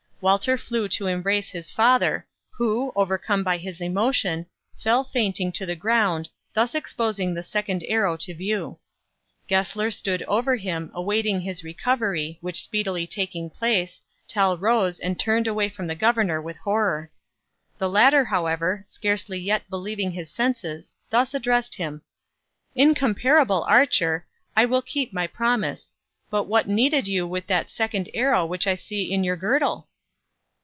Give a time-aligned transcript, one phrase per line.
[0.23, 4.45] Walter flew to embrace his father, who, overcome by his emotion,
[4.77, 8.77] fell fainting to the ground, thus exposing the second arrow to view.
[9.47, 15.47] Gessler stood over him, awaiting his recovery, which speedily taking place, Tell rose, and turned
[15.47, 17.09] away from the governor with horror.
[17.79, 22.03] The latter, however, scarcely yet believing his senses, thus addressed him:
[22.75, 25.93] "Incomparable archer, I will keep my promise;
[26.29, 29.87] but what needed you with that second arrow which I see in your girdle?"